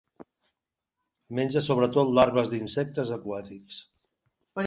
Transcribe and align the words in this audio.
Menja 1.39 1.63
sobretot 1.65 2.09
larves 2.19 2.51
d'insectes 2.55 3.13
aquàtics. 3.17 3.83